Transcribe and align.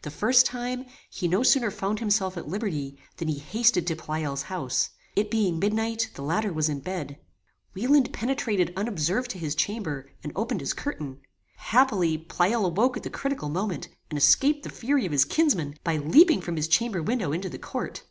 The 0.00 0.10
first 0.10 0.46
time, 0.46 0.86
he 1.10 1.28
no 1.28 1.42
sooner 1.42 1.70
found 1.70 1.98
himself 1.98 2.38
at 2.38 2.48
liberty, 2.48 2.96
than 3.18 3.28
he 3.28 3.38
hasted 3.38 3.86
to 3.86 3.94
Pleyel's 3.94 4.44
house. 4.44 4.88
It 5.14 5.30
being 5.30 5.58
midnight, 5.58 6.08
the 6.14 6.22
latter 6.22 6.54
was 6.54 6.70
in 6.70 6.80
bed. 6.80 7.18
Wieland 7.74 8.10
penetrated 8.10 8.72
unobserved 8.78 9.30
to 9.32 9.38
his 9.38 9.54
chamber, 9.54 10.10
and 10.22 10.32
opened 10.34 10.60
his 10.60 10.72
curtain. 10.72 11.20
Happily, 11.56 12.16
Pleyel 12.16 12.64
awoke 12.64 12.96
at 12.96 13.02
the 13.02 13.10
critical 13.10 13.50
moment, 13.50 13.88
and 14.10 14.16
escaped 14.16 14.62
the 14.62 14.70
fury 14.70 15.04
of 15.04 15.12
his 15.12 15.26
kinsman, 15.26 15.74
by 15.84 15.98
leaping 15.98 16.40
from 16.40 16.56
his 16.56 16.66
chamber 16.66 17.02
window 17.02 17.30
into 17.32 17.50
the 17.50 17.58
court. 17.58 18.04